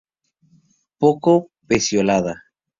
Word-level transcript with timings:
Poco 0.97 1.51
peciolada. 1.67 2.33